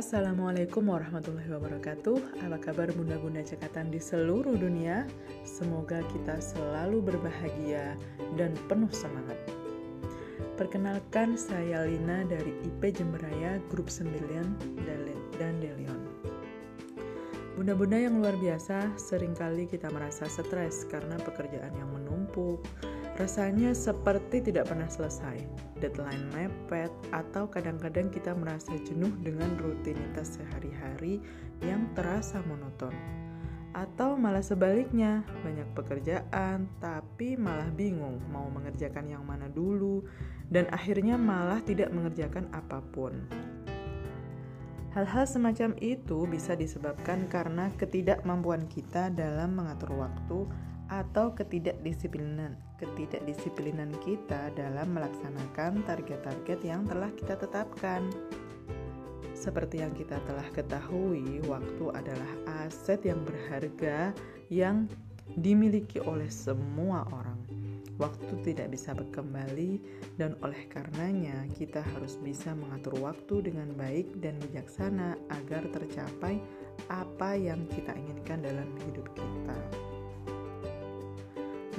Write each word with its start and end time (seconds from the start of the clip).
Assalamualaikum 0.00 0.88
warahmatullahi 0.88 1.52
wabarakatuh. 1.52 2.40
Apa 2.48 2.56
kabar 2.56 2.88
bunda-bunda 2.88 3.44
cekatan 3.44 3.92
di 3.92 4.00
seluruh 4.00 4.56
dunia? 4.56 5.04
Semoga 5.44 6.00
kita 6.08 6.40
selalu 6.40 7.04
berbahagia 7.04 8.00
dan 8.32 8.56
penuh 8.64 8.88
semangat. 8.96 9.36
Perkenalkan 10.56 11.36
saya 11.36 11.84
Lina 11.84 12.24
dari 12.24 12.48
IP 12.64 12.96
Jemberaya 12.96 13.60
Grup 13.68 13.92
9 13.92 14.08
dan 15.36 15.52
Delion. 15.60 16.00
Bunda-bunda 17.60 18.00
yang 18.00 18.24
luar 18.24 18.40
biasa, 18.40 18.96
sering 18.96 19.36
kali 19.36 19.68
kita 19.68 19.92
merasa 19.92 20.24
stres 20.32 20.88
karena 20.88 21.20
pekerjaan 21.20 21.76
yang 21.76 21.92
menumpuk, 21.92 22.64
Rasanya 23.20 23.76
seperti 23.76 24.40
tidak 24.40 24.72
pernah 24.72 24.88
selesai, 24.88 25.44
deadline 25.80 26.28
mepet, 26.36 26.92
atau 27.10 27.48
kadang-kadang 27.48 28.12
kita 28.12 28.36
merasa 28.36 28.76
jenuh 28.84 29.10
dengan 29.24 29.56
rutinitas 29.58 30.36
sehari-hari 30.36 31.18
yang 31.64 31.88
terasa 31.96 32.44
monoton. 32.44 32.92
Atau 33.72 34.18
malah 34.18 34.42
sebaliknya, 34.42 35.24
banyak 35.46 35.72
pekerjaan 35.72 36.68
tapi 36.82 37.38
malah 37.38 37.70
bingung 37.72 38.20
mau 38.28 38.46
mengerjakan 38.52 39.08
yang 39.08 39.24
mana 39.24 39.48
dulu, 39.48 40.04
dan 40.52 40.68
akhirnya 40.74 41.14
malah 41.16 41.62
tidak 41.64 41.88
mengerjakan 41.94 42.50
apa 42.52 42.82
pun. 42.92 43.26
Hal-hal 44.90 45.22
semacam 45.22 45.78
itu 45.78 46.26
bisa 46.26 46.58
disebabkan 46.58 47.30
karena 47.30 47.70
ketidakmampuan 47.78 48.66
kita 48.66 49.06
dalam 49.14 49.54
mengatur 49.54 49.94
waktu 49.94 50.50
atau 50.90 51.30
ketidakdisiplinan 51.38 52.58
ketidakdisiplinan 52.80 53.92
kita 54.00 54.48
dalam 54.56 54.96
melaksanakan 54.96 55.84
target-target 55.84 56.60
yang 56.64 56.88
telah 56.88 57.12
kita 57.12 57.36
tetapkan. 57.36 58.08
Seperti 59.36 59.84
yang 59.84 59.92
kita 59.92 60.20
telah 60.24 60.48
ketahui, 60.52 61.44
waktu 61.44 61.84
adalah 61.92 62.32
aset 62.64 63.04
yang 63.04 63.20
berharga 63.24 64.16
yang 64.48 64.88
dimiliki 65.36 66.00
oleh 66.00 66.28
semua 66.28 67.04
orang. 67.12 67.38
Waktu 68.00 68.32
tidak 68.40 68.72
bisa 68.72 68.96
kembali, 68.96 69.76
dan 70.16 70.32
oleh 70.40 70.64
karenanya 70.72 71.44
kita 71.52 71.84
harus 71.84 72.16
bisa 72.16 72.56
mengatur 72.56 72.96
waktu 72.96 73.52
dengan 73.52 73.76
baik 73.76 74.24
dan 74.24 74.40
bijaksana 74.40 75.20
agar 75.28 75.68
tercapai 75.68 76.40
apa 76.88 77.36
yang 77.36 77.68
kita 77.68 77.92
inginkan 77.92 78.40
dalam 78.40 78.72
hidup 78.88 79.04
kita. 79.12 79.79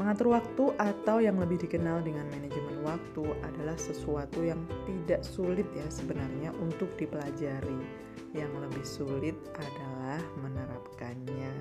Mengatur 0.02 0.34
waktu 0.34 0.74
atau 0.82 1.22
yang 1.22 1.38
lebih 1.38 1.62
dikenal 1.62 2.02
dengan 2.02 2.26
manajemen 2.34 2.82
waktu 2.82 3.22
adalah 3.46 3.78
sesuatu 3.78 4.42
yang 4.42 4.58
tidak 4.90 5.22
sulit 5.22 5.70
ya 5.78 5.86
sebenarnya 5.94 6.50
untuk 6.58 6.90
dipelajari. 6.98 7.86
Yang 8.34 8.52
lebih 8.66 8.82
sulit 8.82 9.38
adalah 9.54 10.18
menerapkannya. 10.42 11.54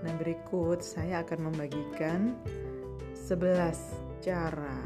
Nah, 0.00 0.12
berikut 0.16 0.80
saya 0.80 1.20
akan 1.20 1.52
membagikan 1.52 2.40
11 3.12 4.00
cara 4.24 4.80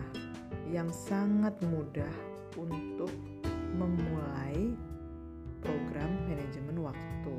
yang 0.67 0.91
sangat 0.91 1.55
mudah 1.71 2.15
untuk 2.59 3.15
memulai 3.79 4.75
program 5.63 6.11
manajemen 6.27 6.83
waktu 6.83 7.37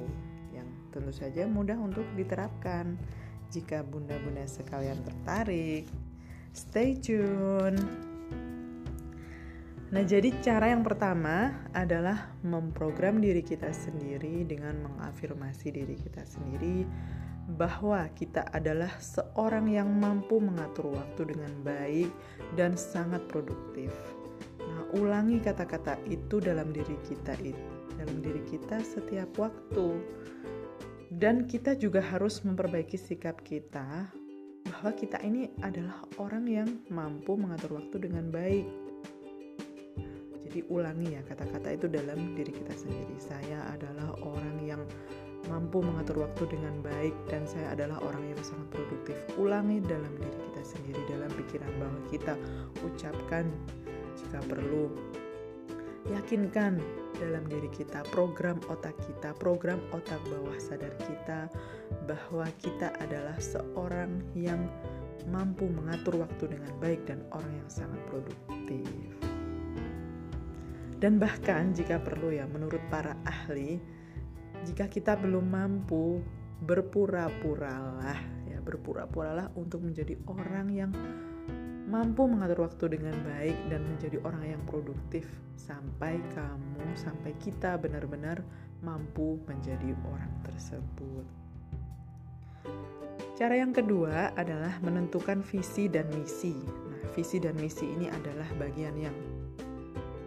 yang 0.56 0.72
tentu 0.96 1.12
saja 1.12 1.44
mudah 1.52 1.76
untuk 1.76 2.08
diterapkan. 2.16 2.96
Jika 3.48 3.84
bunda-bunda 3.84 4.44
sekalian 4.44 5.00
tertarik, 5.08 5.88
stay 6.52 7.00
tune. 7.00 7.80
Nah, 9.88 10.04
jadi 10.04 10.36
cara 10.44 10.76
yang 10.76 10.84
pertama 10.84 11.64
adalah 11.72 12.36
memprogram 12.44 13.24
diri 13.24 13.40
kita 13.40 13.72
sendiri 13.72 14.44
dengan 14.44 14.84
mengafirmasi 14.84 15.72
diri 15.72 15.96
kita 15.96 16.28
sendiri 16.28 16.84
bahwa 17.56 18.04
kita 18.12 18.44
adalah 18.52 18.92
seorang 19.00 19.72
yang 19.72 19.88
mampu 19.88 20.44
mengatur 20.44 20.92
waktu 20.92 21.32
dengan 21.32 21.54
baik 21.64 22.12
dan 22.60 22.76
sangat 22.76 23.24
produktif. 23.32 23.96
Nah, 24.60 24.92
ulangi 25.00 25.40
kata-kata 25.40 25.96
itu 26.12 26.44
dalam 26.44 26.76
diri 26.76 27.00
kita 27.08 27.40
itu, 27.40 27.72
dalam 27.96 28.20
diri 28.20 28.44
kita 28.44 28.84
setiap 28.84 29.32
waktu 29.40 30.04
dan 31.14 31.48
kita 31.48 31.80
juga 31.80 32.04
harus 32.04 32.44
memperbaiki 32.44 33.00
sikap 33.00 33.40
kita 33.48 34.12
bahwa 34.68 34.92
kita 34.92 35.24
ini 35.24 35.48
adalah 35.64 36.04
orang 36.20 36.44
yang 36.44 36.70
mampu 36.92 37.40
mengatur 37.40 37.80
waktu 37.80 38.12
dengan 38.12 38.28
baik. 38.28 38.68
Jadi 40.48 40.60
ulangi 40.68 41.16
ya 41.16 41.22
kata-kata 41.24 41.76
itu 41.76 41.88
dalam 41.88 42.36
diri 42.36 42.52
kita 42.52 42.76
sendiri. 42.76 43.16
Saya 43.20 43.72
adalah 43.72 44.12
orang 44.24 44.58
yang 44.64 44.82
mampu 45.48 45.80
mengatur 45.80 46.28
waktu 46.28 46.44
dengan 46.52 46.84
baik 46.84 47.16
dan 47.32 47.48
saya 47.48 47.72
adalah 47.72 48.04
orang 48.04 48.36
yang 48.36 48.42
sangat 48.44 48.68
produktif. 48.76 49.16
Ulangi 49.40 49.80
dalam 49.88 50.12
diri 50.20 50.40
kita 50.52 50.62
sendiri 50.76 51.02
dalam 51.08 51.32
pikiran 51.40 51.72
bahwa 51.80 52.00
kita 52.12 52.34
ucapkan 52.84 53.48
jika 54.20 54.40
perlu. 54.52 54.92
Yakinkan 56.08 56.80
dalam 57.18 57.46
diri 57.50 57.70
kita, 57.70 58.06
program 58.14 58.62
otak 58.70 58.94
kita, 59.04 59.34
program 59.38 59.82
otak 59.94 60.22
bawah 60.30 60.58
sadar 60.62 60.94
kita 61.02 61.50
bahwa 62.06 62.46
kita 62.62 62.94
adalah 63.02 63.36
seorang 63.38 64.22
yang 64.38 64.70
mampu 65.28 65.68
mengatur 65.68 66.24
waktu 66.24 66.58
dengan 66.58 66.74
baik 66.80 67.04
dan 67.10 67.20
orang 67.36 67.52
yang 67.52 67.70
sangat 67.70 68.00
produktif. 68.08 68.88
Dan 70.98 71.22
bahkan 71.22 71.78
jika 71.78 72.02
perlu 72.02 72.34
ya 72.34 72.50
menurut 72.50 72.82
para 72.90 73.14
ahli, 73.26 73.78
jika 74.66 74.90
kita 74.90 75.14
belum 75.14 75.46
mampu 75.46 76.26
berpura-puralah 76.66 78.18
ya 78.50 78.58
berpura-puralah 78.66 79.54
untuk 79.54 79.86
menjadi 79.86 80.18
orang 80.26 80.68
yang 80.74 80.92
mampu 81.88 82.28
mengatur 82.28 82.68
waktu 82.68 83.00
dengan 83.00 83.16
baik 83.24 83.56
dan 83.72 83.82
menjadi 83.88 84.20
orang 84.28 84.44
yang 84.44 84.64
produktif 84.68 85.24
sampai 85.56 86.20
kamu, 86.36 86.84
sampai 87.00 87.32
kita 87.40 87.80
benar-benar 87.80 88.44
mampu 88.84 89.40
menjadi 89.48 89.96
orang 90.12 90.32
tersebut. 90.44 91.26
Cara 93.40 93.56
yang 93.56 93.72
kedua 93.72 94.36
adalah 94.36 94.76
menentukan 94.84 95.40
visi 95.46 95.88
dan 95.88 96.12
misi. 96.12 96.58
Nah, 96.60 97.08
visi 97.16 97.40
dan 97.40 97.56
misi 97.56 97.88
ini 97.88 98.12
adalah 98.12 98.50
bagian 98.60 98.98
yang 99.00 99.16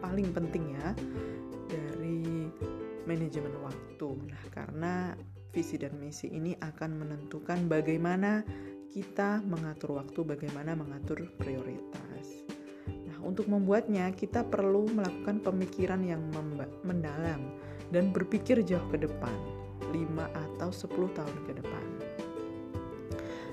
paling 0.01 0.33
penting 0.33 0.79
ya 0.81 0.97
dari 1.69 2.49
manajemen 3.05 3.53
waktu. 3.61 4.11
Nah, 4.31 4.43
karena 4.49 4.95
visi 5.51 5.77
dan 5.77 5.99
misi 5.99 6.31
ini 6.31 6.55
akan 6.57 7.03
menentukan 7.03 7.67
bagaimana 7.67 8.47
kita 8.91 9.39
mengatur 9.47 10.03
waktu, 10.03 10.27
bagaimana 10.27 10.75
mengatur 10.75 11.31
prioritas. 11.39 12.43
Nah, 13.07 13.23
untuk 13.23 13.47
membuatnya 13.47 14.11
kita 14.11 14.43
perlu 14.43 14.91
melakukan 14.91 15.39
pemikiran 15.39 16.03
yang 16.03 16.19
mendalam 16.83 17.55
dan 17.95 18.11
berpikir 18.11 18.67
jauh 18.67 18.83
ke 18.91 18.99
depan, 18.99 19.35
5 19.95 20.27
atau 20.35 20.71
10 20.75 21.07
tahun 21.15 21.37
ke 21.47 21.53
depan. 21.63 21.87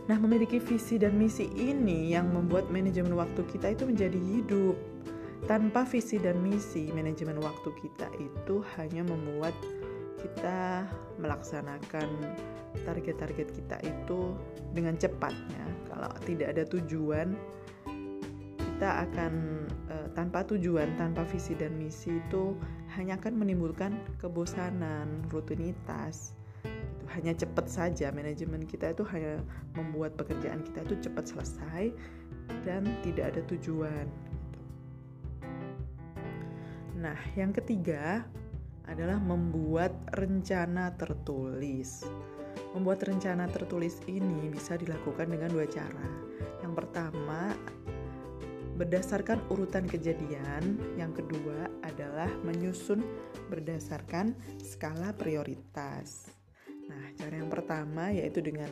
Nah, 0.07 0.17
memiliki 0.17 0.57
visi 0.57 0.97
dan 0.97 1.19
misi 1.19 1.51
ini 1.53 2.15
yang 2.15 2.31
membuat 2.33 2.71
manajemen 2.73 3.13
waktu 3.13 3.43
kita 3.45 3.77
itu 3.77 3.83
menjadi 3.85 4.17
hidup. 4.17 4.73
Tanpa 5.45 5.85
visi 5.85 6.17
dan 6.17 6.41
misi, 6.41 6.89
manajemen 6.95 7.37
waktu 7.43 7.69
kita 7.77 8.09
itu 8.17 8.65
hanya 8.79 9.05
membuat 9.05 9.53
kita 10.17 10.85
melaksanakan 11.21 12.09
target-target 12.85 13.47
kita 13.53 13.77
itu 13.85 14.33
dengan 14.73 14.97
cepatnya. 14.97 15.65
Kalau 15.89 16.11
tidak 16.25 16.53
ada 16.53 16.63
tujuan, 16.69 17.33
kita 18.77 19.09
akan 19.09 19.33
e, 19.89 19.95
tanpa 20.13 20.45
tujuan, 20.45 20.93
tanpa 21.01 21.25
visi 21.25 21.57
dan 21.57 21.73
misi 21.81 22.13
itu 22.13 22.53
hanya 22.93 23.17
akan 23.17 23.33
menimbulkan 23.41 23.97
kebosanan, 24.21 25.25
rutinitas. 25.33 26.37
Itu 26.61 27.05
hanya 27.17 27.33
cepat 27.33 27.65
saja 27.65 28.13
manajemen 28.13 28.69
kita 28.69 28.93
itu 28.93 29.01
hanya 29.09 29.41
membuat 29.73 30.13
pekerjaan 30.13 30.61
kita 30.61 30.85
itu 30.85 31.09
cepat 31.09 31.25
selesai 31.25 31.89
dan 32.61 32.85
tidak 33.01 33.33
ada 33.33 33.41
tujuan. 33.49 34.05
Nah, 36.97 37.17
yang 37.37 37.53
ketiga 37.53 38.25
adalah 38.87 39.19
membuat 39.19 39.93
rencana 40.15 40.95
tertulis. 40.95 42.07
Membuat 42.73 43.05
rencana 43.05 43.47
tertulis 43.51 43.99
ini 44.07 44.49
bisa 44.51 44.75
dilakukan 44.79 45.29
dengan 45.31 45.51
dua 45.51 45.67
cara. 45.69 46.07
Yang 46.63 46.73
pertama, 46.83 47.53
berdasarkan 48.77 49.41
urutan 49.49 49.85
kejadian. 49.89 50.77
Yang 50.95 51.23
kedua 51.23 51.67
adalah 51.83 52.29
menyusun 52.45 53.01
berdasarkan 53.49 54.37
skala 54.61 55.11
prioritas. 55.15 56.31
Nah, 56.87 57.11
cara 57.19 57.35
yang 57.43 57.51
pertama 57.51 58.15
yaitu 58.15 58.39
dengan 58.39 58.69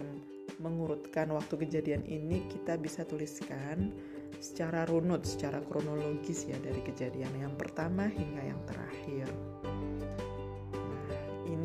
mengurutkan 0.62 1.36
waktu 1.36 1.68
kejadian 1.68 2.08
ini 2.08 2.48
kita 2.48 2.80
bisa 2.80 3.04
tuliskan 3.04 3.92
secara 4.40 4.88
runut, 4.88 5.28
secara 5.28 5.60
kronologis 5.66 6.48
ya 6.48 6.56
dari 6.64 6.80
kejadian 6.80 7.34
yang 7.36 7.54
pertama 7.60 8.08
hingga 8.08 8.44
yang 8.46 8.62
terakhir. 8.70 9.28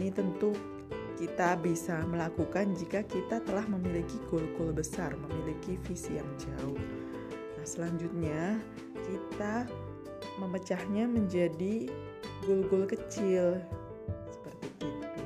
Ini 0.00 0.16
tentu 0.16 0.56
kita 1.20 1.60
bisa 1.60 2.00
melakukan 2.08 2.72
jika 2.72 3.04
kita 3.04 3.44
telah 3.44 3.68
memiliki 3.68 4.16
goal-goal 4.32 4.72
besar, 4.72 5.12
memiliki 5.12 5.76
visi 5.84 6.16
yang 6.16 6.24
jauh. 6.40 6.80
Nah, 7.60 7.66
selanjutnya 7.68 8.56
kita 9.04 9.68
memecahnya 10.40 11.04
menjadi 11.04 11.92
goal-goal 12.48 12.88
kecil 12.88 13.60
seperti 14.32 14.88
itu. 14.88 15.20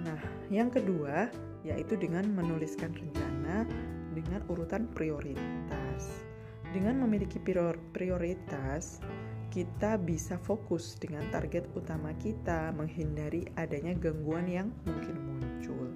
Nah, 0.00 0.20
yang 0.48 0.72
kedua 0.72 1.28
yaitu 1.60 2.00
dengan 2.00 2.24
menuliskan 2.32 2.96
rencana 2.96 3.68
dengan 4.16 4.40
urutan 4.48 4.88
prioritas. 4.96 6.24
Dengan 6.72 7.04
memiliki 7.04 7.36
prioritas, 7.92 9.04
kita 9.56 9.96
bisa 9.96 10.36
fokus 10.36 11.00
dengan 11.00 11.24
target 11.32 11.64
utama 11.72 12.12
kita, 12.20 12.76
menghindari 12.76 13.48
adanya 13.56 13.96
gangguan 13.96 14.44
yang 14.44 14.68
mungkin 14.84 15.16
muncul. 15.16 15.88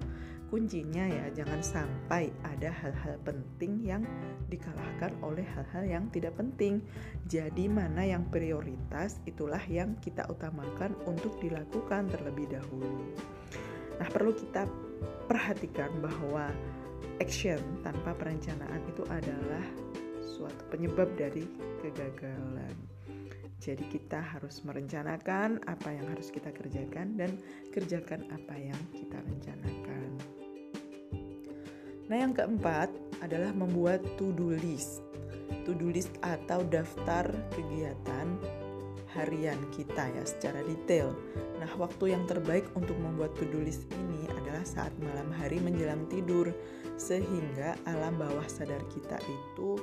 Kuncinya 0.49 1.05
ya, 1.05 1.29
jangan 1.29 1.61
sampai 1.61 2.33
ada 2.41 2.73
hal-hal 2.73 3.21
penting 3.21 3.85
yang 3.85 4.01
dikalahkan 4.49 5.13
oleh 5.21 5.45
hal-hal 5.45 5.85
yang 5.85 6.09
tidak 6.09 6.33
penting. 6.41 6.81
Jadi, 7.29 7.69
mana 7.69 8.01
yang 8.01 8.25
prioritas, 8.33 9.21
itulah 9.29 9.61
yang 9.69 9.93
kita 10.01 10.25
utamakan 10.25 10.97
untuk 11.05 11.37
dilakukan 11.37 12.09
terlebih 12.09 12.49
dahulu. 12.49 13.13
Nah, 14.01 14.09
perlu 14.09 14.33
kita 14.33 14.65
perhatikan 15.29 16.01
bahwa 16.01 16.49
action 17.21 17.61
tanpa 17.85 18.17
perencanaan 18.17 18.81
itu 18.89 19.05
adalah 19.05 19.65
suatu 20.25 20.65
penyebab 20.73 21.13
dari 21.13 21.45
kegagalan. 21.85 23.00
Jadi 23.61 23.85
kita 23.93 24.17
harus 24.17 24.65
merencanakan 24.65 25.61
apa 25.69 25.93
yang 25.93 26.09
harus 26.09 26.33
kita 26.33 26.49
kerjakan 26.49 27.13
dan 27.13 27.37
kerjakan 27.69 28.25
apa 28.33 28.57
yang 28.57 28.81
kita 28.89 29.21
rencanakan. 29.21 30.09
Nah, 32.09 32.17
yang 32.17 32.33
keempat 32.33 32.89
adalah 33.21 33.53
membuat 33.53 34.01
to-do 34.17 34.57
list. 34.65 35.05
To-do 35.69 35.93
list 35.93 36.09
atau 36.25 36.65
daftar 36.65 37.29
kegiatan 37.53 38.33
harian 39.13 39.61
kita 39.69 40.09
ya 40.09 40.23
secara 40.25 40.65
detail. 40.65 41.13
Nah, 41.61 41.69
waktu 41.77 42.17
yang 42.17 42.25
terbaik 42.25 42.65
untuk 42.73 42.97
membuat 42.97 43.37
to-do 43.37 43.61
list 43.61 43.85
ini 43.93 44.25
adalah 44.41 44.65
saat 44.65 44.91
malam 45.05 45.29
hari 45.37 45.61
menjelang 45.61 46.09
tidur 46.09 46.49
sehingga 46.97 47.77
alam 47.85 48.17
bawah 48.17 48.49
sadar 48.49 48.81
kita 48.89 49.21
itu 49.29 49.77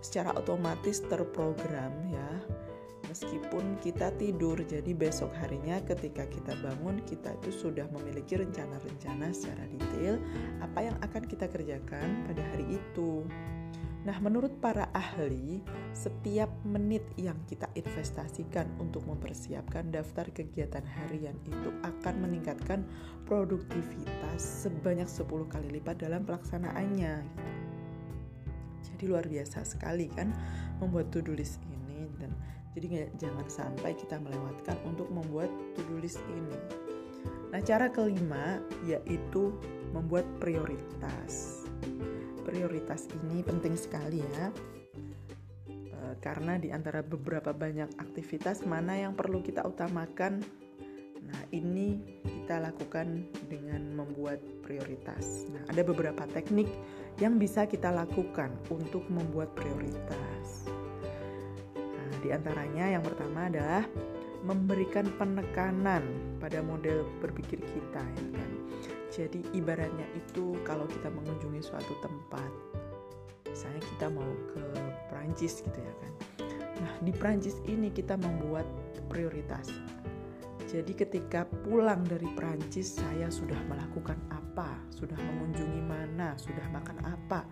secara 0.00 0.32
otomatis 0.36 1.00
terprogram 1.04 1.92
ya 2.12 2.30
meskipun 3.14 3.78
kita 3.78 4.10
tidur 4.18 4.58
jadi 4.58 4.90
besok 4.90 5.30
harinya 5.38 5.78
ketika 5.86 6.26
kita 6.26 6.58
bangun 6.58 6.98
kita 7.06 7.30
itu 7.38 7.54
sudah 7.54 7.86
memiliki 7.94 8.34
rencana-rencana 8.34 9.30
secara 9.30 9.70
detail 9.70 10.18
apa 10.58 10.90
yang 10.90 10.96
akan 10.98 11.22
kita 11.22 11.46
kerjakan 11.46 12.26
pada 12.26 12.42
hari 12.50 12.74
itu 12.74 13.22
Nah, 14.04 14.20
menurut 14.20 14.60
para 14.60 14.92
ahli, 14.92 15.64
setiap 15.96 16.52
menit 16.68 17.00
yang 17.16 17.40
kita 17.48 17.72
investasikan 17.72 18.68
untuk 18.76 19.00
mempersiapkan 19.08 19.88
daftar 19.88 20.28
kegiatan 20.28 20.84
harian 20.84 21.32
itu 21.48 21.72
akan 21.80 22.28
meningkatkan 22.28 22.84
produktivitas 23.24 24.68
sebanyak 24.68 25.08
10 25.08 25.24
kali 25.48 25.80
lipat 25.80 26.04
dalam 26.04 26.20
pelaksanaannya. 26.28 27.24
Jadi 28.84 29.04
luar 29.08 29.24
biasa 29.24 29.64
sekali 29.64 30.12
kan 30.12 30.36
membuat 30.84 31.08
to-do 31.08 31.32
list 31.32 31.64
ini 31.64 32.04
dan 32.20 32.36
jadi 32.74 33.06
jangan 33.22 33.46
sampai 33.46 33.94
kita 33.94 34.18
melewatkan 34.18 34.74
untuk 34.82 35.06
membuat 35.14 35.46
to-do 35.78 36.02
list 36.02 36.18
ini. 36.26 36.58
Nah, 37.54 37.62
cara 37.62 37.86
kelima 37.86 38.58
yaitu 38.82 39.54
membuat 39.94 40.26
prioritas. 40.42 41.62
Prioritas 42.42 43.06
ini 43.22 43.46
penting 43.46 43.78
sekali 43.78 44.18
ya. 44.18 44.50
E, 45.70 46.18
karena 46.18 46.58
di 46.58 46.74
antara 46.74 46.98
beberapa 47.06 47.54
banyak 47.54 47.94
aktivitas 48.02 48.66
mana 48.66 48.98
yang 48.98 49.14
perlu 49.14 49.38
kita 49.38 49.62
utamakan. 49.62 50.42
Nah, 51.24 51.42
ini 51.54 52.02
kita 52.26 52.58
lakukan 52.58 53.22
dengan 53.46 53.86
membuat 53.94 54.42
prioritas. 54.66 55.46
Nah, 55.54 55.62
ada 55.70 55.86
beberapa 55.86 56.26
teknik 56.26 56.66
yang 57.22 57.38
bisa 57.38 57.70
kita 57.70 57.94
lakukan 57.94 58.50
untuk 58.66 59.06
membuat 59.06 59.54
prioritas. 59.54 60.66
Di 62.24 62.32
antaranya 62.32 62.88
yang 62.88 63.04
pertama 63.04 63.52
adalah 63.52 63.84
memberikan 64.48 65.04
penekanan 65.20 66.00
pada 66.40 66.64
model 66.64 67.04
berpikir 67.20 67.60
kita 67.60 68.00
ya 68.00 68.26
kan. 68.32 68.50
Jadi 69.12 69.44
ibaratnya 69.52 70.08
itu 70.16 70.56
kalau 70.64 70.88
kita 70.88 71.12
mengunjungi 71.12 71.60
suatu 71.60 71.92
tempat, 72.00 72.48
misalnya 73.44 73.84
kita 73.94 74.06
mau 74.08 74.32
ke 74.56 74.64
Prancis 75.12 75.60
gitu 75.60 75.78
ya 75.78 75.94
kan. 76.00 76.12
Nah, 76.80 76.92
di 77.04 77.12
Prancis 77.12 77.60
ini 77.68 77.92
kita 77.92 78.16
membuat 78.16 78.64
prioritas. 79.12 79.68
Jadi 80.64 80.96
ketika 80.96 81.46
pulang 81.62 82.02
dari 82.08 82.26
Prancis 82.34 82.98
saya 82.98 83.30
sudah 83.30 83.60
melakukan 83.70 84.18
apa, 84.32 84.74
sudah 84.90 85.14
mengunjungi 85.14 85.80
mana, 85.86 86.34
sudah 86.34 86.66
makan 86.74 86.98
apa. 87.06 87.46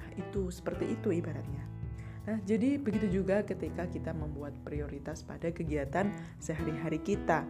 Nah, 0.00 0.08
itu 0.16 0.48
seperti 0.48 0.96
itu 0.96 1.12
ibaratnya. 1.12 1.73
Nah, 2.24 2.40
jadi 2.48 2.80
begitu 2.80 3.20
juga 3.20 3.44
ketika 3.44 3.84
kita 3.84 4.16
membuat 4.16 4.56
prioritas 4.64 5.20
pada 5.20 5.52
kegiatan 5.52 6.08
sehari-hari 6.40 6.96
kita. 7.04 7.44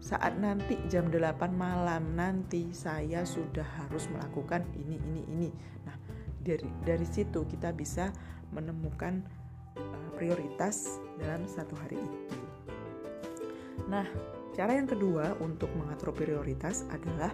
Saat 0.00 0.40
nanti 0.42 0.80
jam 0.90 1.12
8 1.12 1.54
malam 1.54 2.16
nanti 2.18 2.72
saya 2.74 3.22
sudah 3.22 3.66
harus 3.84 4.10
melakukan 4.10 4.66
ini 4.74 4.96
ini 4.98 5.22
ini. 5.30 5.50
Nah, 5.86 5.94
dari 6.42 6.66
dari 6.82 7.06
situ 7.06 7.46
kita 7.46 7.70
bisa 7.70 8.10
menemukan 8.50 9.22
uh, 9.78 10.08
prioritas 10.18 10.98
dalam 11.20 11.46
satu 11.46 11.76
hari 11.78 12.00
itu. 12.00 12.38
Nah, 13.86 14.08
cara 14.56 14.74
yang 14.74 14.90
kedua 14.90 15.38
untuk 15.38 15.70
mengatur 15.78 16.10
prioritas 16.10 16.82
adalah 16.90 17.30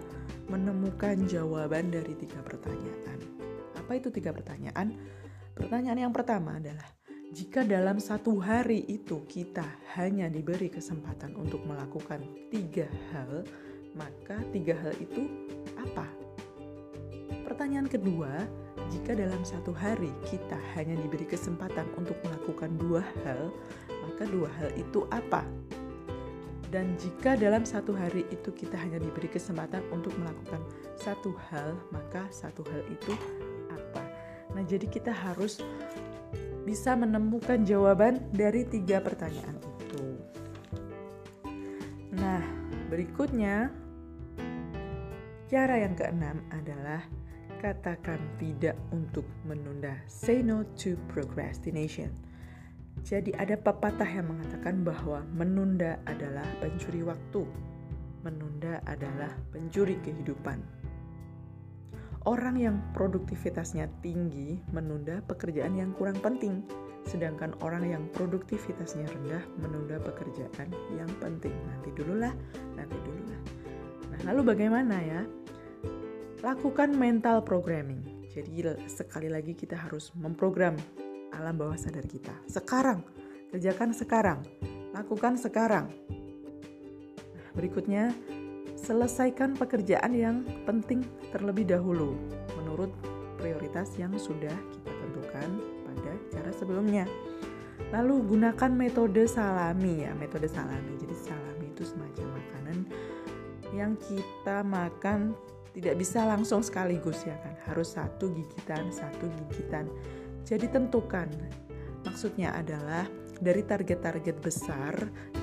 menemukan 0.51 1.17
jawaban 1.25 1.89
dari 1.89 2.13
tiga 2.13 2.45
pertanyaan. 2.45 3.19
Apa 3.79 3.97
itu 3.97 4.13
tiga 4.13 4.35
pertanyaan? 4.35 4.93
Pertanyaan 5.57 6.05
yang 6.05 6.13
pertama 6.13 6.61
adalah, 6.61 6.85
jika 7.33 7.65
dalam 7.65 7.97
satu 7.97 8.37
hari 8.37 8.85
itu 8.85 9.25
kita 9.25 9.65
hanya 9.97 10.29
diberi 10.29 10.69
kesempatan 10.69 11.33
untuk 11.33 11.65
melakukan 11.65 12.21
tiga 12.53 12.85
hal, 13.09 13.41
maka 13.97 14.37
tiga 14.53 14.77
hal 14.77 14.93
itu 15.01 15.25
apa? 15.75 16.05
Pertanyaan 17.41 17.89
kedua, 17.89 18.45
jika 18.93 19.17
dalam 19.17 19.41
satu 19.41 19.73
hari 19.73 20.13
kita 20.29 20.55
hanya 20.77 20.93
diberi 20.93 21.25
kesempatan 21.25 21.89
untuk 21.97 22.15
melakukan 22.21 22.77
dua 22.77 23.01
hal, 23.25 23.49
maka 24.05 24.23
dua 24.29 24.47
hal 24.61 24.69
itu 24.77 25.09
apa? 25.09 25.41
Dan 26.69 26.99
jika 26.99 27.33
dalam 27.39 27.63
satu 27.63 27.95
hari 27.95 28.27
itu 28.29 28.51
kita 28.51 28.75
hanya 28.77 28.99
diberi 28.99 29.31
kesempatan 29.31 29.81
untuk 29.89 30.11
melakukan 30.19 30.59
satu 30.99 31.31
hal, 31.49 31.79
maka 31.95 32.27
satu 32.29 32.61
hal 32.67 32.83
itu 32.91 33.15
Nah, 34.57 34.65
jadi 34.65 34.89
kita 34.89 35.13
harus 35.13 35.61
bisa 36.65 36.97
menemukan 36.97 37.61
jawaban 37.61 38.17
dari 38.33 38.65
tiga 38.65 38.97
pertanyaan 38.97 39.53
itu. 39.61 40.17
Nah, 42.17 42.41
berikutnya 42.89 43.69
cara 45.45 45.77
yang 45.77 45.93
keenam 45.93 46.41
adalah 46.49 47.05
katakan 47.61 48.17
tidak 48.41 48.73
untuk 48.89 49.29
menunda. 49.45 49.93
Say 50.09 50.41
no 50.41 50.65
to 50.73 50.97
procrastination. 51.13 52.09
Jadi 53.05 53.37
ada 53.37 53.61
pepatah 53.61 54.09
yang 54.09 54.33
mengatakan 54.33 54.81
bahwa 54.81 55.21
menunda 55.37 56.01
adalah 56.09 56.49
pencuri 56.57 57.05
waktu. 57.05 57.45
Menunda 58.25 58.81
adalah 58.89 59.37
pencuri 59.53 60.01
kehidupan. 60.01 60.57
Orang 62.27 62.59
yang 62.59 62.83
produktivitasnya 62.91 63.87
tinggi 64.03 64.59
menunda 64.75 65.23
pekerjaan 65.31 65.79
yang 65.79 65.95
kurang 65.95 66.19
penting, 66.19 66.59
sedangkan 67.07 67.55
orang 67.63 67.87
yang 67.87 68.03
produktivitasnya 68.11 69.07
rendah 69.07 69.39
menunda 69.63 69.95
pekerjaan 70.03 70.67
yang 70.91 71.07
penting. 71.23 71.55
Nanti 71.55 71.87
dululah, 71.95 72.35
nanti 72.75 72.99
dululah. 72.99 73.39
Nah, 74.11 74.19
lalu 74.27 74.43
bagaimana 74.43 74.99
ya? 74.99 75.23
Lakukan 76.43 76.99
mental 76.99 77.47
programming. 77.47 78.03
Jadi 78.27 78.59
sekali 78.91 79.31
lagi 79.31 79.55
kita 79.55 79.79
harus 79.79 80.11
memprogram 80.11 80.75
alam 81.31 81.55
bawah 81.55 81.79
sadar 81.79 82.03
kita. 82.11 82.35
Sekarang, 82.51 83.07
kerjakan 83.55 83.95
sekarang, 83.95 84.43
lakukan 84.91 85.39
sekarang. 85.39 85.87
Nah, 87.31 87.49
berikutnya, 87.55 88.11
selesaikan 88.87 89.59
pekerjaan 89.59 90.15
yang 90.15 90.47
penting 90.63 91.03
terlebih 91.35 91.67
dahulu 91.67 92.15
menurut 92.55 92.87
prioritas 93.35 93.91
yang 93.99 94.15
sudah 94.15 94.55
kita 94.71 94.91
tentukan 94.95 95.49
pada 95.83 96.11
cara 96.31 96.51
sebelumnya. 96.55 97.03
Lalu 97.91 98.23
gunakan 98.35 98.71
metode 98.71 99.27
salami 99.27 100.07
ya, 100.07 100.15
metode 100.15 100.47
salami. 100.47 100.95
Jadi 101.03 101.15
salami 101.19 101.65
itu 101.67 101.83
semacam 101.83 102.39
makanan 102.39 102.77
yang 103.75 103.91
kita 103.99 104.63
makan 104.63 105.35
tidak 105.75 105.99
bisa 105.99 106.23
langsung 106.23 106.63
sekaligus 106.63 107.27
ya 107.27 107.35
kan. 107.43 107.53
Harus 107.67 107.91
satu 107.99 108.31
gigitan, 108.31 108.87
satu 108.87 109.27
gigitan. 109.27 109.91
Jadi 110.47 110.71
tentukan. 110.71 111.27
Maksudnya 112.07 112.55
adalah 112.55 113.03
dari 113.37 113.61
target-target 113.61 114.37
besar 114.41 114.93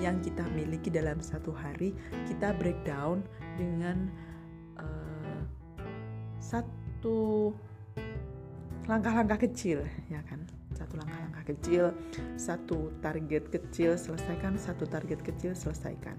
yang 0.03 0.19
kita 0.21 0.43
miliki 0.53 0.91
dalam 0.91 1.23
satu 1.23 1.55
hari, 1.55 1.95
kita 2.27 2.55
breakdown 2.59 3.23
dengan 3.55 4.11
uh, 4.79 5.41
satu 6.43 7.53
langkah-langkah 8.85 9.49
kecil 9.49 9.87
ya 10.11 10.21
kan? 10.27 10.43
Satu 10.75 10.99
langkah-langkah 10.99 11.45
kecil, 11.55 11.95
satu 12.35 12.91
target 12.99 13.47
kecil 13.47 13.95
selesaikan, 13.95 14.59
satu 14.59 14.85
target 14.91 15.23
kecil 15.23 15.55
selesaikan. 15.55 16.19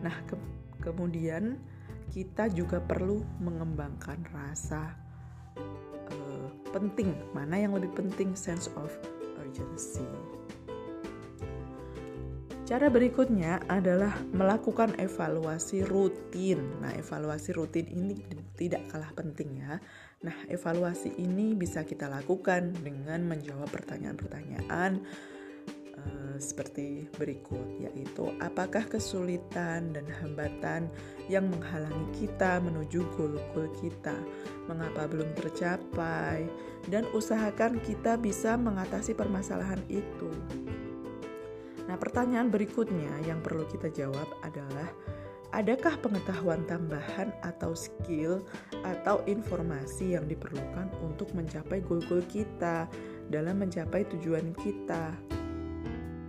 Nah, 0.00 0.16
ke 0.24 0.34
kemudian 0.80 1.60
kita 2.08 2.48
juga 2.48 2.80
perlu 2.80 3.20
mengembangkan 3.42 4.16
rasa 4.32 4.96
uh, 6.08 6.48
penting, 6.72 7.12
mana 7.36 7.60
yang 7.60 7.76
lebih 7.76 7.92
penting? 7.92 8.32
Sense 8.32 8.72
of 8.80 8.88
Cara 12.66 12.90
berikutnya 12.90 13.62
adalah 13.70 14.10
melakukan 14.34 14.98
evaluasi 14.98 15.86
rutin. 15.86 16.82
Nah, 16.82 16.90
evaluasi 16.98 17.54
rutin 17.54 17.86
ini 17.86 18.26
tidak 18.58 18.90
kalah 18.90 19.14
penting 19.14 19.62
ya. 19.62 19.78
Nah, 20.26 20.34
evaluasi 20.50 21.14
ini 21.14 21.54
bisa 21.54 21.86
kita 21.86 22.10
lakukan 22.10 22.74
dengan 22.82 23.22
menjawab 23.22 23.70
pertanyaan-pertanyaan 23.70 24.98
seperti 26.36 27.08
berikut, 27.16 27.80
yaitu 27.80 28.28
apakah 28.40 28.84
kesulitan 28.84 29.92
dan 29.92 30.06
hambatan 30.20 30.88
yang 31.32 31.48
menghalangi 31.48 32.06
kita 32.14 32.60
menuju 32.60 33.02
goal-goal 33.16 33.68
kita, 33.80 34.14
mengapa 34.68 35.08
belum 35.08 35.32
tercapai, 35.36 36.46
dan 36.92 37.08
usahakan 37.16 37.80
kita 37.82 38.20
bisa 38.20 38.54
mengatasi 38.54 39.16
permasalahan 39.16 39.80
itu. 39.88 40.30
Nah, 41.86 41.96
pertanyaan 41.96 42.50
berikutnya 42.50 43.10
yang 43.24 43.38
perlu 43.40 43.62
kita 43.70 43.88
jawab 43.94 44.26
adalah 44.42 44.90
adakah 45.54 45.94
pengetahuan 46.02 46.66
tambahan 46.66 47.30
atau 47.46 47.72
skill 47.72 48.42
atau 48.82 49.22
informasi 49.30 50.18
yang 50.18 50.26
diperlukan 50.26 50.90
untuk 51.00 51.30
mencapai 51.32 51.80
goal-goal 51.86 52.20
kita 52.26 52.90
dalam 53.30 53.62
mencapai 53.62 54.02
tujuan 54.10 54.50
kita. 54.58 55.14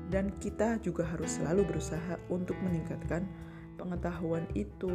Dan 0.08 0.32
kita 0.40 0.80
juga 0.80 1.04
harus 1.04 1.36
selalu 1.36 1.68
berusaha 1.68 2.16
untuk 2.32 2.56
meningkatkan 2.64 3.28
pengetahuan 3.78 4.48
itu, 4.58 4.90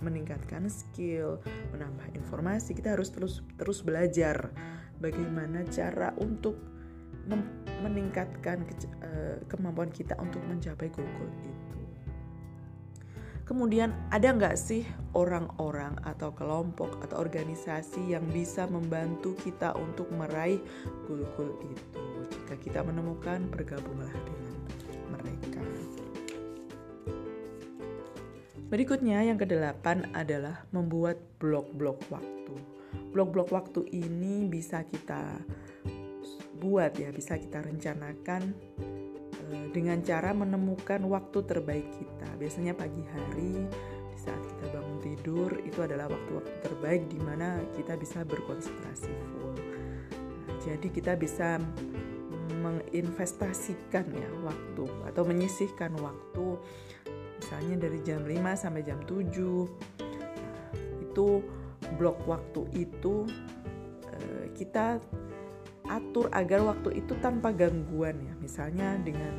meningkatkan 0.00 0.70
skill, 0.70 1.42
menambah 1.74 2.16
informasi. 2.16 2.72
Kita 2.72 2.96
harus 2.96 3.12
terus 3.12 3.44
terus 3.60 3.84
belajar 3.84 4.50
bagaimana 5.02 5.66
cara 5.68 6.16
untuk 6.16 6.56
meningkatkan 7.82 8.64
ke, 8.64 8.74
uh, 9.02 9.36
kemampuan 9.50 9.90
kita 9.92 10.16
untuk 10.22 10.40
mencapai 10.46 10.88
goal-goal 10.88 11.30
itu. 11.42 11.50
Kemudian 13.46 13.94
ada 14.10 14.34
nggak 14.34 14.58
sih 14.58 14.82
orang-orang 15.14 15.94
atau 16.02 16.34
kelompok 16.34 16.98
atau 17.06 17.22
organisasi 17.22 18.10
yang 18.10 18.26
bisa 18.34 18.66
membantu 18.66 19.38
kita 19.38 19.70
untuk 19.78 20.10
meraih 20.10 20.58
goal-goal 21.06 21.54
itu? 21.62 22.15
Jika 22.30 22.54
kita 22.58 22.80
menemukan, 22.86 23.46
bergabunglah 23.50 24.12
dengan 24.12 24.54
mereka. 25.10 25.62
Berikutnya 28.66 29.22
yang 29.22 29.38
kedelapan 29.38 30.10
adalah 30.10 30.66
membuat 30.74 31.22
blok-blok 31.38 32.02
waktu. 32.10 32.54
Blok-blok 33.14 33.54
waktu 33.54 33.86
ini 33.94 34.50
bisa 34.50 34.82
kita 34.82 35.38
buat 36.58 36.96
ya 36.96 37.12
bisa 37.12 37.36
kita 37.36 37.62
rencanakan 37.62 38.42
uh, 39.46 39.66
dengan 39.70 40.02
cara 40.02 40.34
menemukan 40.34 40.98
waktu 41.06 41.38
terbaik 41.46 41.86
kita. 41.94 42.28
Biasanya 42.42 42.74
pagi 42.74 43.06
hari 43.06 43.70
di 44.10 44.18
saat 44.18 44.42
kita 44.42 44.74
bangun 44.74 44.98
tidur 44.98 45.50
itu 45.62 45.78
adalah 45.84 46.10
waktu-waktu 46.10 46.52
terbaik 46.66 47.06
di 47.06 47.22
mana 47.22 47.62
kita 47.76 47.94
bisa 47.94 48.26
berkonsentrasi 48.26 49.12
full. 49.30 49.54
Nah, 50.42 50.56
jadi 50.64 50.88
kita 50.90 51.12
bisa 51.14 51.62
menginvestasikan 52.62 54.06
ya 54.10 54.30
waktu 54.46 54.84
atau 55.10 55.22
menyisihkan 55.26 55.94
waktu 55.98 56.46
misalnya 57.36 57.88
dari 57.88 58.00
jam 58.02 58.24
5 58.24 58.62
sampai 58.62 58.82
jam 58.82 58.98
7. 59.04 59.16
Nah, 59.16 60.70
itu 61.04 61.44
blok 62.00 62.18
waktu 62.26 62.62
itu 62.74 63.28
uh, 64.10 64.44
kita 64.56 64.98
atur 65.86 66.26
agar 66.34 66.66
waktu 66.66 66.98
itu 66.98 67.14
tanpa 67.22 67.54
gangguan 67.54 68.18
ya 68.18 68.34
misalnya 68.42 68.98
dengan 68.98 69.30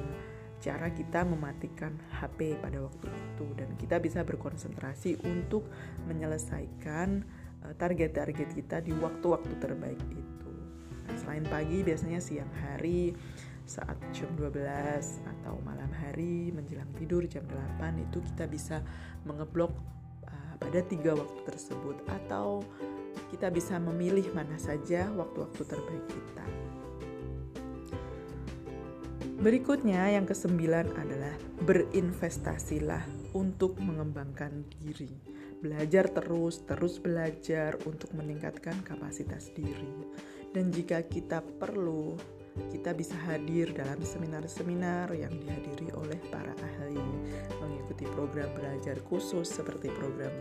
cara 0.58 0.90
kita 0.90 1.22
mematikan 1.22 1.94
HP 2.18 2.58
pada 2.58 2.82
waktu 2.82 3.08
itu 3.08 3.46
dan 3.54 3.70
kita 3.78 4.02
bisa 4.02 4.26
berkonsentrasi 4.26 5.22
untuk 5.22 5.70
menyelesaikan 6.10 7.22
eh, 7.62 7.74
target-target 7.78 8.50
kita 8.58 8.82
di 8.82 8.90
waktu-waktu 8.98 9.54
terbaik 9.62 10.02
itu. 10.10 10.37
Selain 11.16 11.46
pagi 11.48 11.86
biasanya 11.86 12.20
siang 12.20 12.52
hari 12.52 13.16
saat 13.68 14.00
jam 14.16 14.32
12 14.40 14.64
atau 15.28 15.60
malam 15.64 15.92
hari 15.92 16.56
menjelang 16.56 16.88
tidur 16.96 17.28
jam 17.28 17.44
8 17.80 18.00
itu 18.00 18.24
kita 18.34 18.48
bisa 18.48 18.80
mengeblok 19.28 19.76
uh, 20.24 20.54
pada 20.56 20.80
tiga 20.88 21.16
waktu 21.16 21.40
tersebut 21.44 22.00
atau 22.08 22.64
kita 23.28 23.52
bisa 23.52 23.76
memilih 23.76 24.32
mana 24.32 24.56
saja 24.56 25.12
waktu-waktu 25.12 25.64
terbaik 25.68 26.06
kita. 26.08 26.46
Berikutnya 29.38 30.18
yang 30.18 30.26
kesembilan 30.26 30.98
adalah 30.98 31.36
berinvestasilah 31.62 33.06
untuk 33.38 33.78
mengembangkan 33.78 34.66
diri. 34.66 35.14
Belajar 35.62 36.10
terus, 36.10 36.66
terus 36.66 36.98
belajar 36.98 37.78
untuk 37.86 38.18
meningkatkan 38.18 38.82
kapasitas 38.82 39.54
diri. 39.54 39.94
Dan 40.56 40.72
jika 40.74 41.04
kita 41.06 41.44
perlu, 41.44 42.16
kita 42.74 42.92
bisa 42.98 43.14
hadir 43.30 43.70
dalam 43.76 44.02
seminar-seminar 44.02 45.14
yang 45.14 45.34
dihadiri 45.38 45.94
oleh 45.94 46.18
para 46.34 46.54
ahli, 46.58 47.04
mengikuti 47.62 48.10
program 48.18 48.50
belajar 48.58 48.98
khusus 49.06 49.46
seperti 49.46 49.94
program 49.94 50.34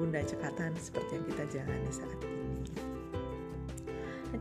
Bunda 0.00 0.24
Cekatan 0.24 0.72
seperti 0.80 1.20
yang 1.20 1.26
kita 1.28 1.44
jalani 1.52 1.90
saat 1.92 2.20
ini. 2.24 2.34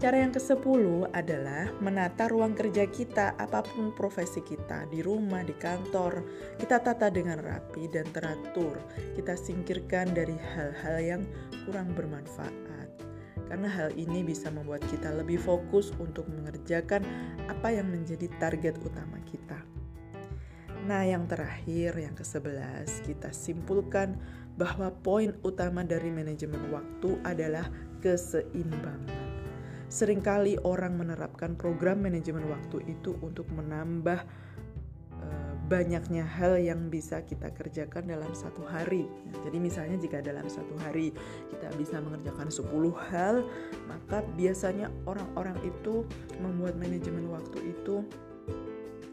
Cara 0.01 0.25
yang 0.25 0.33
ke-10 0.33 1.13
adalah 1.13 1.69
menata 1.77 2.25
ruang 2.25 2.57
kerja 2.57 2.89
kita, 2.89 3.37
apa 3.37 3.61
pun 3.61 3.93
profesi 3.93 4.41
kita, 4.41 4.89
di 4.89 5.05
rumah, 5.05 5.45
di 5.45 5.53
kantor. 5.53 6.25
Kita 6.57 6.81
tata 6.81 7.13
dengan 7.13 7.37
rapi 7.37 7.85
dan 7.93 8.09
teratur. 8.09 8.73
Kita 9.13 9.37
singkirkan 9.37 10.17
dari 10.17 10.33
hal-hal 10.33 10.97
yang 10.97 11.21
kurang 11.69 11.93
bermanfaat. 11.93 12.62
Karena 13.53 13.69
hal 13.69 13.93
ini 14.01 14.25
bisa 14.25 14.49
membuat 14.49 14.81
kita 14.89 15.13
lebih 15.13 15.37
fokus 15.37 15.93
untuk 16.01 16.25
mengerjakan 16.25 17.05
apa 17.45 17.69
yang 17.69 17.85
menjadi 17.85 18.25
target 18.41 18.81
utama 18.81 19.21
kita. 19.29 19.61
Nah, 20.89 21.05
yang 21.05 21.29
terakhir, 21.29 21.93
yang 21.93 22.17
ke-11, 22.17 23.05
kita 23.05 23.29
simpulkan 23.29 24.17
bahwa 24.57 24.89
poin 24.89 25.37
utama 25.45 25.85
dari 25.85 26.09
manajemen 26.09 26.73
waktu 26.73 27.13
adalah 27.21 27.69
keseimbangan. 28.01 29.21
Seringkali 29.85 30.65
orang 30.65 30.97
menerapkan 30.97 31.53
program 31.53 32.01
manajemen 32.01 32.49
waktu 32.49 32.81
itu 32.89 33.21
untuk 33.21 33.45
menambah 33.53 34.17
banyaknya 35.71 36.27
hal 36.27 36.59
yang 36.59 36.91
bisa 36.91 37.23
kita 37.23 37.47
kerjakan 37.55 38.11
dalam 38.11 38.31
satu 38.35 38.67
hari. 38.67 39.07
Nah, 39.31 39.39
jadi 39.47 39.57
misalnya 39.57 39.97
jika 39.99 40.19
dalam 40.19 40.47
satu 40.51 40.75
hari 40.83 41.15
kita 41.49 41.71
bisa 41.79 42.03
mengerjakan 42.03 42.51
10 42.51 42.91
hal, 43.11 43.47
maka 43.87 44.21
biasanya 44.35 44.91
orang-orang 45.07 45.55
itu 45.63 46.03
membuat 46.43 46.75
manajemen 46.75 47.31
waktu 47.31 47.73
itu 47.73 48.03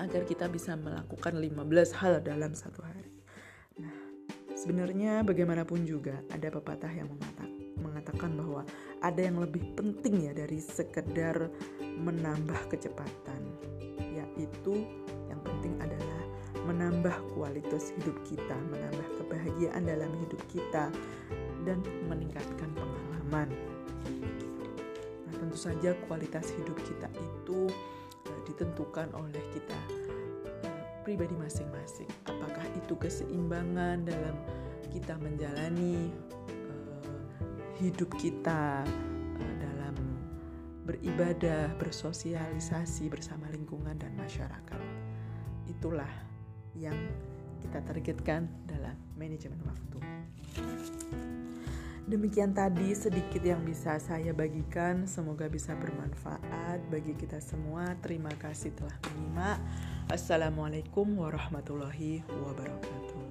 agar 0.00 0.24
kita 0.24 0.48
bisa 0.48 0.74
melakukan 0.74 1.38
15 1.38 2.00
hal 2.00 2.18
dalam 2.24 2.56
satu 2.56 2.82
hari. 2.82 3.06
Sebenarnya 4.60 5.24
bagaimanapun 5.24 5.88
juga 5.88 6.20
ada 6.36 6.52
pepatah 6.52 6.92
yang 6.92 7.08
mengatakan 7.80 8.36
bahwa 8.36 8.60
ada 9.00 9.24
yang 9.24 9.40
lebih 9.40 9.72
penting 9.72 10.28
ya 10.28 10.36
dari 10.36 10.60
sekedar 10.60 11.48
menambah 11.80 12.68
kecepatan, 12.68 13.40
yaitu 13.96 14.84
yang 15.32 15.40
penting 15.40 15.80
adalah 15.80 16.19
menambah 16.68 17.14
kualitas 17.32 17.92
hidup 17.96 18.16
kita, 18.26 18.56
menambah 18.68 19.06
kebahagiaan 19.20 19.86
dalam 19.86 20.12
hidup 20.20 20.40
kita, 20.50 20.92
dan 21.64 21.80
meningkatkan 22.08 22.70
pengalaman. 22.72 23.48
Nah, 25.28 25.34
tentu 25.36 25.56
saja 25.56 25.92
kualitas 26.08 26.52
hidup 26.56 26.76
kita 26.84 27.08
itu 27.20 27.68
eh, 28.28 28.40
ditentukan 28.48 29.12
oleh 29.16 29.44
kita 29.52 29.78
uh, 30.64 30.80
pribadi 31.04 31.36
masing-masing. 31.36 32.08
Apakah 32.28 32.64
itu 32.76 32.96
keseimbangan 32.96 34.08
dalam 34.08 34.36
kita 34.90 35.14
menjalani 35.20 36.10
uh, 36.48 37.04
hidup 37.78 38.10
kita 38.16 38.84
dalam 39.60 39.96
beribadah, 40.84 41.70
bersosialisasi 41.76 43.12
bersama 43.12 43.46
lingkungan 43.52 43.96
dan 44.00 44.12
masyarakat. 44.16 44.82
Itulah 45.70 46.29
yang 46.76 46.96
kita 47.60 47.80
targetkan 47.84 48.48
dalam 48.66 48.96
manajemen 49.16 49.60
waktu. 49.64 49.98
Demikian 52.10 52.50
tadi 52.50 52.90
sedikit 52.90 53.38
yang 53.38 53.62
bisa 53.62 53.94
saya 54.02 54.34
bagikan, 54.34 55.06
semoga 55.06 55.46
bisa 55.46 55.78
bermanfaat 55.78 56.82
bagi 56.90 57.14
kita 57.14 57.38
semua. 57.38 57.94
Terima 58.02 58.34
kasih 58.34 58.74
telah 58.74 58.98
menyimak. 59.06 59.62
Assalamualaikum 60.10 61.06
warahmatullahi 61.06 62.26
wabarakatuh. 62.26 63.30